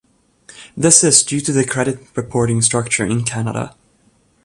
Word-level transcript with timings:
This 0.75 1.03
is 1.03 1.21
due 1.21 1.41
to 1.41 1.51
the 1.53 1.63
credit 1.63 1.99
reporting 2.15 2.63
structure 2.63 3.05
in 3.05 3.23
Canada. 3.23 3.75